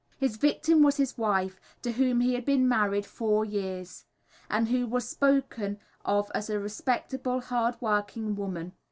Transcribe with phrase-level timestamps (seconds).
[0.17, 4.05] His victim was his wife, to whom he had been married four years,
[4.49, 8.73] and who was spoken of as a respectable, hard working woman.